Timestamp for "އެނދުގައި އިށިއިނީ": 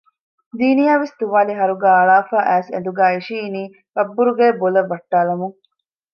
2.73-3.61